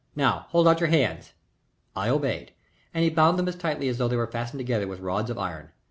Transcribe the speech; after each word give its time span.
"Now 0.15 0.47
hold 0.49 0.67
out 0.67 0.79
your 0.79 0.89
hands." 0.89 1.33
I 1.95 2.09
obeyed, 2.09 2.53
and 2.91 3.03
he 3.03 3.11
bound 3.11 3.37
them 3.37 3.47
as 3.47 3.55
tightly 3.55 3.87
as 3.87 3.99
though 3.99 4.07
they 4.07 4.15
were 4.15 4.25
fastened 4.25 4.57
together 4.57 4.87
with 4.87 4.99
rods 4.99 5.29
of 5.29 5.37
iron. 5.37 5.69